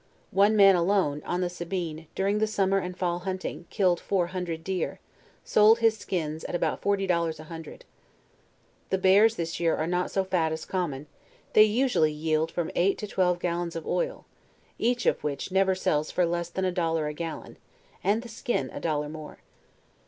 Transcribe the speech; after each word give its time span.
One 0.31 0.55
man 0.55 0.75
alone, 0.75 1.21
on 1.27 1.41
the 1.41 1.47
Sabirie, 1.47 2.07
dur 2.15 2.25
ing 2.25 2.39
the 2.39 2.47
summer 2.47 2.79
and 2.79 2.97
fall 2.97 3.19
hunting, 3.19 3.67
killed 3.69 3.99
four 3.99 4.25
hundred 4.33 4.63
deer, 4.63 4.99
sold 5.43 5.77
his 5.77 5.95
skins 5.95 6.43
at 6.45 6.81
forty 6.81 7.05
dollars 7.05 7.39
a 7.39 7.43
hundred. 7.43 7.85
The 8.89 8.97
bears 8.97 9.35
this 9.35 9.59
year 9.59 9.75
are 9.75 9.85
not 9.85 10.09
so 10.09 10.23
fat 10.23 10.51
as 10.51 10.65
comman; 10.65 11.05
they 11.53 11.65
usually 11.65 12.11
yield 12.11 12.49
from 12.49 12.71
eight 12.73 12.97
to 12.97 13.05
twelve 13.05 13.37
gallons 13.37 13.75
of 13.75 13.85
oil, 13.85 14.25
each 14.79 15.05
of 15.05 15.23
which 15.23 15.51
never 15.51 15.75
sells 15.75 16.09
for 16.09 16.25
less 16.25 16.49
than 16.49 16.65
a 16.65 16.71
dollar 16.71 17.05
a 17.05 17.13
gallon, 17.13 17.57
and 18.03 18.23
the 18.23 18.27
skin 18.27 18.71
a 18.73 18.79
dollar 18.79 19.07
more. 19.07 19.37